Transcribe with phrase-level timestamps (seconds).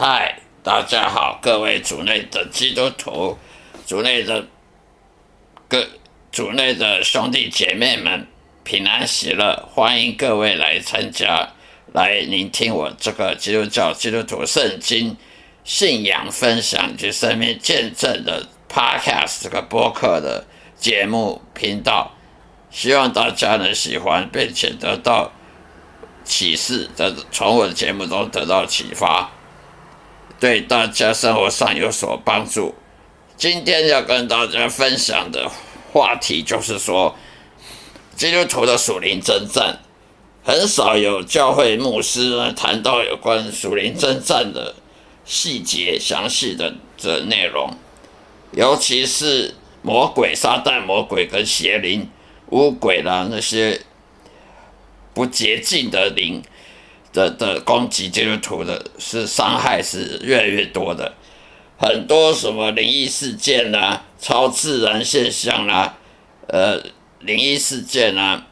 [0.00, 3.36] 嗨，大家好，各位主内的基督徒，
[3.84, 4.46] 主内的
[5.66, 5.84] 各
[6.30, 8.28] 主内的兄弟姐妹们，
[8.62, 9.68] 平安喜乐！
[9.74, 11.48] 欢迎各位来参加，
[11.92, 15.16] 来聆听我这个基督教基督徒圣经
[15.64, 22.12] 信仰分享及生命见证的 Podcast 这个播客的节目频道，
[22.70, 25.32] 希望大家能喜欢，并且得到
[26.22, 29.32] 启示，在从我的节目中得到启发。
[30.40, 32.74] 对大家生活上有所帮助。
[33.36, 35.50] 今天要跟大家分享的
[35.92, 37.16] 话题就是说，
[38.16, 39.80] 基督徒的属灵征战，
[40.44, 44.74] 很少有教会牧师呢谈到有关属灵征战的
[45.24, 47.70] 细节、详细的这内容，
[48.52, 52.08] 尤其是魔鬼、撒旦、魔鬼跟邪灵、
[52.50, 53.80] 巫鬼啦那些
[55.14, 56.42] 不洁净的灵。
[57.12, 61.14] 的的攻击基督徒的是伤害是越来越多的，
[61.78, 65.96] 很多什么灵异事件啦、超自然现象啦、
[66.46, 66.80] 呃
[67.20, 68.46] 灵异事件啊、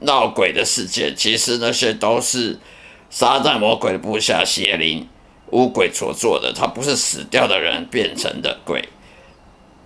[0.00, 2.58] 闹鬼的事件，其实那些都是
[3.10, 5.08] 撒旦魔鬼的部下邪灵
[5.50, 8.88] 巫鬼所做的，他不是死掉的人变成的鬼。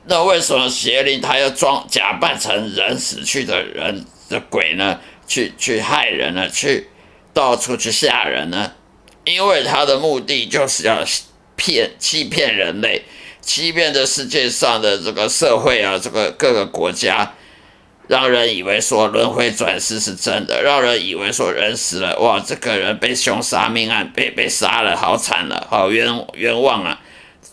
[0.06, 5.00] 那为什么邪灵他要装假扮成人死去的人的鬼呢？
[5.26, 6.46] 去去害人呢？
[6.50, 6.88] 去？
[7.34, 8.72] 到处去吓人呢，
[9.24, 11.04] 因为他的目的就是要
[11.56, 13.02] 骗、欺骗人类，
[13.40, 17.34] 欺骗这世界上的这个社会啊，这个各个国家，
[18.06, 27.00] 让人以为说轮回转世是真的，让人以为说人死了，哇，这个人被凶杀命案被被杀了，好惨了，好冤冤枉啊，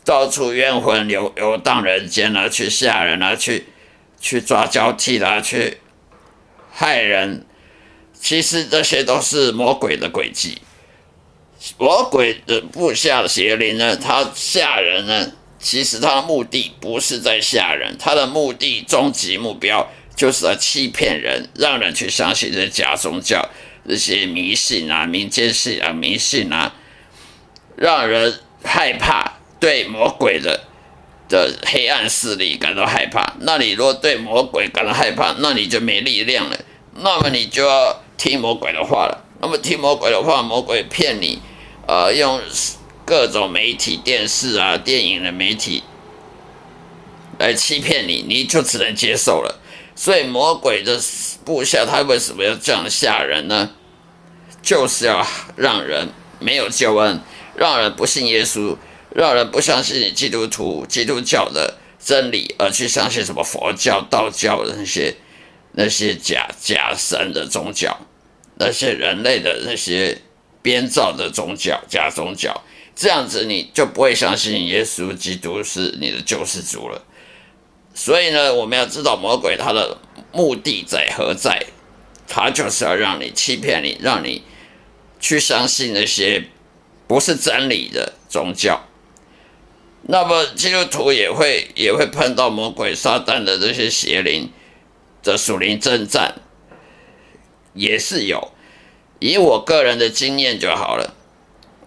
[0.06, 3.66] 到处冤魂游游荡人间啊，去吓人啊，去
[4.20, 5.80] 去抓交替啦，去
[6.72, 7.48] 害人。
[8.22, 10.62] 其实这些都是魔鬼的诡计，
[11.80, 23.50] 魔鬼的部下的邪灵呢，他吓人呢，其实他的目的不是在吓人，他的目的终极目标就是来欺骗人，让人去相信这假宗教、
[23.90, 26.76] 这些迷信啊、民间信仰、迷信啊，
[27.76, 30.68] 让人害怕，对魔鬼的
[31.28, 33.34] 的黑暗势力感到害怕。
[33.40, 36.58] 那你若对魔鬼感到害怕，那你就没力量了，
[36.94, 38.04] 那么你就要。
[38.22, 41.40] 听魔鬼的话了，那么听魔鬼的话，魔鬼骗你，
[41.88, 42.40] 呃，用
[43.04, 45.82] 各种媒体、电视啊、电影的媒体
[47.40, 49.60] 来欺骗你，你就只能接受了。
[49.96, 51.02] 所以魔鬼的
[51.44, 53.72] 部下他为什么要这样吓人呢？
[54.62, 57.20] 就是要让人没有救恩，
[57.56, 58.78] 让人不信耶稣，
[59.16, 65.16] 让人不相信基督徒、基督教的真理，而去相信什么佛教、道教的那些
[65.72, 67.98] 那些假假神的宗教。
[68.64, 70.16] 那些人类的那些
[70.62, 72.62] 编造的宗教、假宗教，
[72.96, 77.02] 这样子你就不会相信耶稣基督是你的救世主了。
[77.96, 79.98] 所以呢，我们要知道魔鬼他的
[80.32, 81.66] 目的在何在，
[82.28, 84.44] 他就是要让你欺骗你，让你
[85.20, 86.46] 去相信那些
[87.08, 88.80] 不是真理的宗教。
[90.04, 94.52] 那么基督徒也会也会碰到魔鬼撒旦的这些邪灵
[95.24, 96.36] 的属灵征战。
[97.74, 98.52] 也是有，
[99.20, 101.16] 以我个人的经验就好了。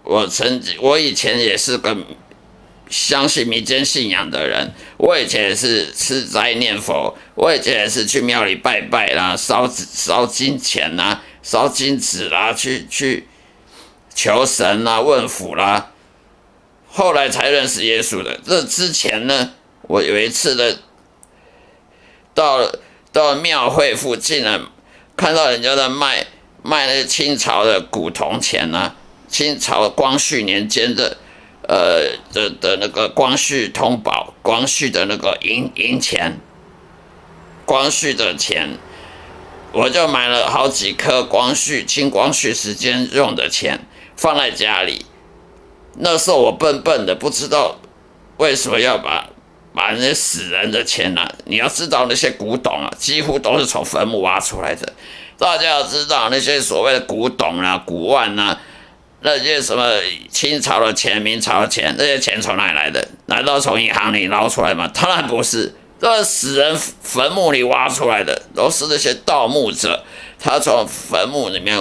[0.03, 1.97] 我曾经，我以前也是个
[2.91, 4.73] 相信民间信仰的人。
[4.99, 13.27] 我以前也是吃斋念佛，我以前也是去庙里拜拜啦，烧烧金钱啦，烧金纸啦，去去
[14.15, 15.91] 求神啦，问福啦。
[16.87, 18.39] 后来才认识耶稣的。
[18.45, 19.53] 这之前呢，
[19.83, 20.79] 我有一次的
[22.35, 22.71] 到
[23.11, 24.69] 到庙会附近呢。
[25.17, 26.27] 看到人家在卖
[26.63, 28.95] 卖那个清朝的古铜钱呢，
[29.29, 31.19] 清朝光绪年间的，
[31.69, 36.41] 呃的的那个光绪通宝，光绪的那个银银钱，
[37.65, 38.79] 光绪的钱，
[39.73, 43.87] 我就买了好几颗光绪清光绪时间用的钱
[44.17, 45.07] 放在家里。
[45.97, 47.77] 那时候我笨笨的，不知道
[48.39, 49.31] 为什么要把
[49.75, 51.29] 把那些死人的钱呢？
[51.47, 54.93] 你要知道那些古董啊，几乎都是从坟墓挖出来的。
[55.37, 58.61] 大家要知道那些所谓的古董啊、古玩啊，
[59.21, 59.99] 那些什么
[60.31, 63.07] 清朝的钱、明朝的钱，那些钱从哪里来的？
[63.27, 64.89] 难道从银行里捞出来吗？
[64.95, 70.05] 当然不是，这死人坟墓里挖出来的，都是那些盗墓者，
[70.39, 71.77] 他从坟墓里面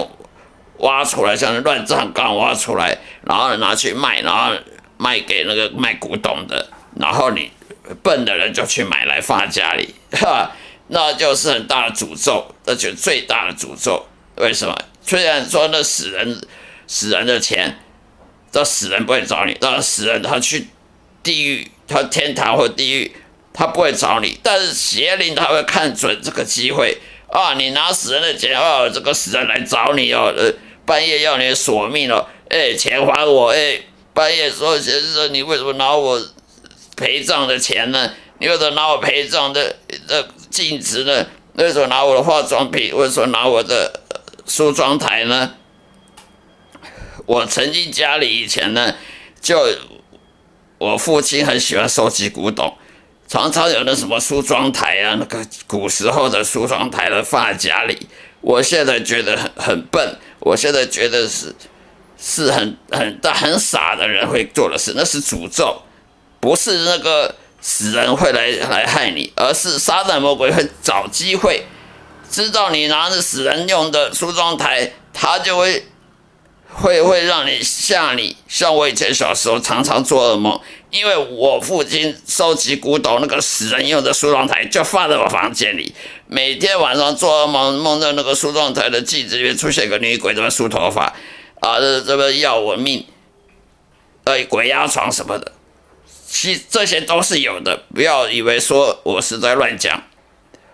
[0.79, 4.51] 挖出来，像乱葬岗挖出来，然后拿去卖，然后
[4.97, 7.51] 卖给那个卖古董的，然后你
[8.01, 10.51] 笨的人就去买来放家里，哈。
[10.87, 14.05] 那就是很大的诅咒，那就最大的诅咒。
[14.35, 14.77] 为什么？
[15.01, 16.41] 虽然说那死人
[16.87, 17.79] 死人的钱
[18.51, 20.67] 这死人不会找你，让死人他去
[21.23, 23.15] 地狱，他天堂或地狱，
[23.53, 24.37] 他不会找你。
[24.43, 26.97] 但是邪灵他会看准这个机会
[27.31, 30.53] 啊，你拿死人的钱哦，这个死人来找你哦，呃，
[30.85, 33.79] 半夜要你索命哦，哎，钱还我，哎，
[34.13, 36.21] 半夜说先生，你为什么拿我
[36.95, 38.11] 陪葬的钱呢？
[38.39, 39.75] 你为什么拿我陪葬的
[40.07, 41.25] 的镜子呢？
[41.53, 42.95] 为什么拿我的化妆品？
[42.95, 44.01] 为什么拿我的
[44.45, 45.53] 梳妆台呢？
[47.25, 48.95] 我曾经家里以前呢，
[49.39, 49.65] 就
[50.77, 52.75] 我父亲很喜欢收集古董，
[53.27, 58.07] 常常有那什么梳妆台啊，那个古时候的梳妆台的放在家里。
[58.41, 61.55] 我现在觉得很很笨，我现在觉得是
[62.17, 65.81] 是很很大很傻的人会做的事，那是诅咒，
[66.43, 71.63] 不是那个死人会来来害你，而是撒旦魔鬼会找机会，
[72.29, 75.85] 知道你拿着死人用的梳妆台，他就会。
[76.75, 80.59] 会会让你吓你，像我以前小时候常常做噩梦，
[80.89, 85.93] 因为我父亲收集古董那个死人用的梳妆台就放在我房间里，
[86.25, 91.13] 每天晚上做噩梦，梦到那个梳妆台的镜子里面出现个女鬼，在那梳头发，
[91.59, 93.05] 啊，这这个要我命，
[94.23, 95.51] 呃，鬼压床什么的，
[96.33, 100.01] 其这些都是有的，不要以为说我是在乱讲，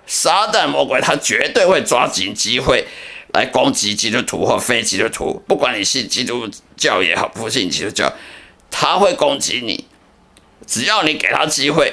[0.07, 2.87] 撒旦魔鬼他绝对会抓紧机会。
[3.33, 8.11] 来攻击基督徒或非基督徒，不管你信基督教也好，不信基督教，
[8.71, 9.85] 他会攻击你。
[10.65, 11.91] 只要你给他机会，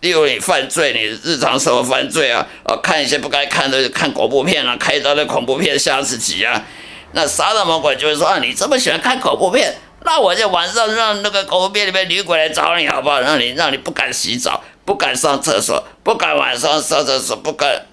[0.00, 6.64] 例如你犯罪，你日常生活犯罪啊，呃，看一些不该看的，看恐怖片啊，开刀的恐怖片吓自己啊，
[7.12, 9.74] 那撒旦魔鬼就会说啊，你这么喜欢看恐怖片，
[10.04, 13.20] 那我就晚上让那个恐怖片里面女鬼来找你好不好？
[13.20, 17.86] 让你让你不敢洗澡，不敢上厕所，不敢晚上上厕所，不敢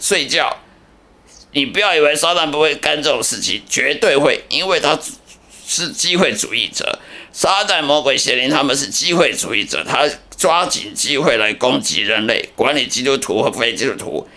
[0.00, 0.56] 睡觉。
[1.52, 4.98] 你不要以为撒旦不会干这种事情，绝对会，因为他
[5.66, 6.98] 是机会主义者。
[7.32, 14.28] 撒旦、魔鬼、邪灵，他们是机会主义者，他抓紧机会来攻击人类，管理基督徒和非基督徒。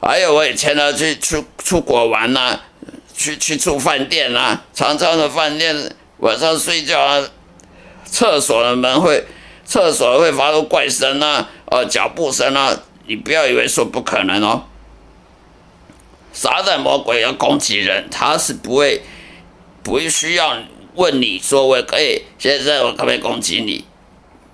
[0.00, 2.60] 还有我以前呢，去出出国玩呐，
[3.16, 5.74] 去去住饭店啊，常常的饭店
[6.18, 7.28] 晚上睡觉啊，
[8.04, 9.24] 厕所的门会，
[9.64, 14.64] 厕所会发出怪声啊，呃，脚步声啊，你不要以为说不可能哦。
[16.32, 19.00] 撒旦魔鬼要攻击人，他是不会，
[19.82, 20.58] 不会需要
[20.94, 23.84] 问你说我可以现在我可不可以攻击你，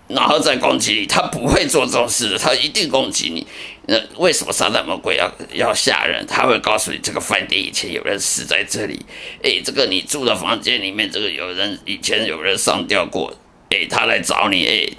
[0.06, 3.46] 然后再攻击你，他不会做这种事的，他一定攻击你。
[3.86, 6.24] 那为什么撒旦魔鬼要要吓人？
[6.26, 9.04] 他会告诉你这个饭店以前有人死在这里，
[9.42, 13.34] 诶，这个你住的房间里面这个有人以前有人上吊过，
[13.70, 14.92] 诶，他来找你，诶，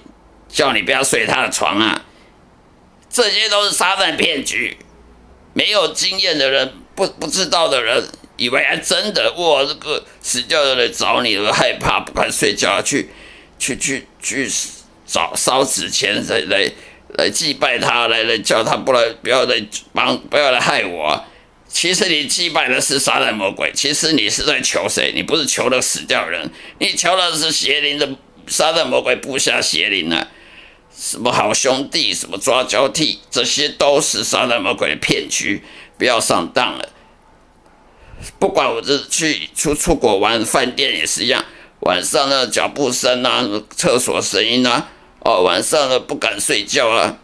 [0.49, 2.05] 叫你不要睡他的床啊，
[3.09, 4.77] 这些都是撒旦骗局。
[5.55, 8.03] 没有经验的人，不不知道的人，
[8.37, 13.09] 以为还真的哇，这个死掉的来找你了，害怕不敢睡觉，去
[13.59, 14.49] 去去去
[15.05, 16.71] 找烧纸钱来来
[17.17, 19.63] 来祭拜他，来来叫他不来不要来
[19.93, 21.23] 帮不要来害我。
[21.67, 25.11] 其实你祭拜的是杀人魔鬼，其实你是在求谁？
[25.15, 28.07] 你不是求的死掉人，你求的是邪灵的
[28.47, 30.27] 杀人魔鬼部下邪灵啊。
[30.95, 35.63] 什么好兄弟，什么抓交替，这些都是杀人魔鬼的骗局，
[35.97, 36.89] 不要上当了。
[38.37, 41.43] 不管我这去出出国玩，饭店也是一样，
[41.79, 43.43] 晚上的脚步声啊，
[43.75, 44.89] 厕所声音啊，
[45.23, 47.17] 哦，晚上的不敢睡觉啊，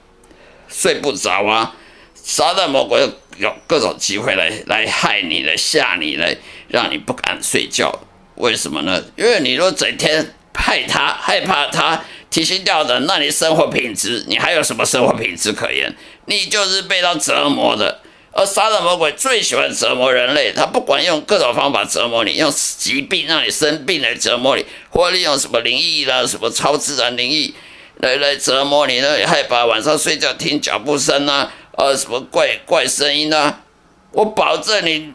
[0.70, 1.76] 睡不着啊，
[2.16, 6.36] 杀人魔鬼有各种机会来来害你，来吓你，来
[6.70, 7.94] 让你不敢睡觉。
[8.36, 9.04] 为什么呢？
[9.18, 12.04] 因为你若整天害他，害怕他。
[12.30, 15.92] 提心吊胆，那你生活品质，你还有什么生活品质可言？
[16.26, 18.02] 你就是被他折磨的。
[18.32, 27.56] 而杀人魔鬼最喜欢折磨人类，他不管用各种方法折磨你，用疾病让你生病来折磨你，或利用什么灵异啦、什么超自然灵异
[28.00, 33.62] 来来折磨你，呢你害怕晚上睡觉听脚步声啊，呃，什么怪怪声音啊。
[34.12, 35.14] 我保证你，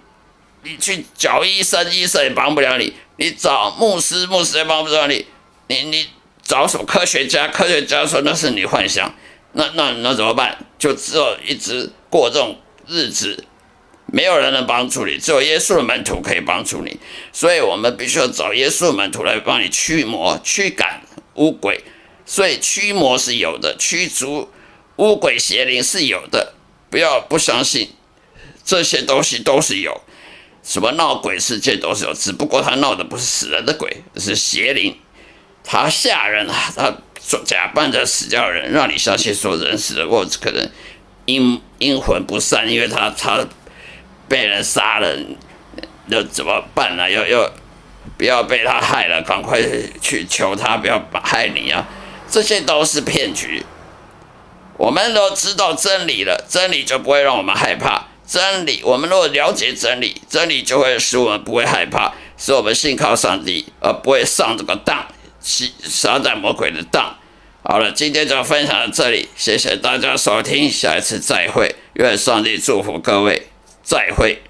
[0.62, 5.26] 你去找医生，医生也帮不了你；你找牧师，牧师也帮不了你。
[5.66, 6.06] 你你。
[6.46, 7.48] 找什么科学家？
[7.48, 9.14] 科学家说那是你幻想，
[9.52, 10.58] 那那那怎么办？
[10.78, 13.46] 就只有一直过这种日子，
[14.12, 17.00] 没有人能帮助你，只有耶稣的门徒可以帮助你。
[17.32, 21.00] 所以我们必须要找耶稣的门徒来帮你驱魔、驱赶
[21.36, 21.82] 巫鬼。
[22.26, 24.50] 所以驱魔是有的，驱逐
[24.96, 26.54] 巫鬼邪灵是有的。
[26.90, 27.90] 不要不相信，
[28.64, 30.00] 这些东西都是有。
[30.62, 34.96] 什么闹鬼事件都是有，只不过他闹的不是死人的鬼，是邪灵。
[35.62, 36.72] 他吓人啊！
[36.74, 36.94] 他
[37.44, 40.70] 假扮着死掉人，让你相信说人死了过，可能
[41.24, 43.46] 阴阴魂不散，因为他他
[44.28, 45.16] 被人杀了，
[46.06, 47.10] 那怎么办呢？
[47.10, 47.50] 要要
[48.16, 49.60] 不要被他害了，赶快
[50.00, 51.88] 去求他不要害你啊！
[52.34, 53.64] 这些都是骗局。
[54.76, 58.08] 我们都知道真理了，真理就不会让我们害怕。
[58.26, 65.06] 真理，我们如果了解真理，真理就会使我们不会害怕，使我们信靠上帝，而不会上这个当，
[65.40, 67.14] 撒在魔鬼的当。
[67.62, 73.46] 好了，今天就分享到这里，谢谢大家收听，下一次再会，愿上帝祝福各位，
[73.84, 74.42] 再会。